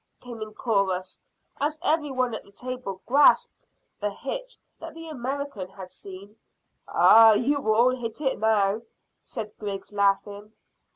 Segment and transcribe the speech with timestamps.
[0.19, 1.21] came in chorus,
[1.59, 3.67] as every one at the table grasped
[3.99, 6.35] the hitch that the American had seen.
[6.87, 8.81] "Ah, you all hit it now,"
[9.21, 10.53] said Griggs, laughing.